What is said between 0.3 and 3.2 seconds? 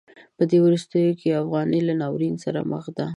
په دې وروستیو کې افغانۍ له ناورین سره مخ ده.